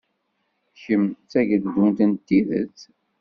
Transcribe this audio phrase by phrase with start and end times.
[0.81, 2.79] Kemm d tageldunt n tidet?